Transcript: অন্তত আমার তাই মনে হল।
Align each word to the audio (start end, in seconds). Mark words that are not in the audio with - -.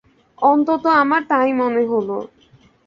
অন্তত 0.41 0.83
আমার 1.01 1.21
তাই 1.29 1.49
মনে 1.53 1.83
হল। 1.91 2.09